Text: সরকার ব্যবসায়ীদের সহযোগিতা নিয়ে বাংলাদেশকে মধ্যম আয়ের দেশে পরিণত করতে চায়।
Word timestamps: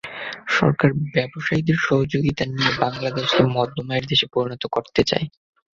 সরকার 0.51 0.89
ব্যবসায়ীদের 1.13 1.77
সহযোগিতা 1.79 2.43
নিয়ে 2.47 2.71
বাংলাদেশকে 2.81 3.43
মধ্যম 3.55 3.87
আয়ের 3.91 4.05
দেশে 4.11 4.25
পরিণত 4.33 4.63
করতে 4.75 5.01
চায়। 5.09 5.25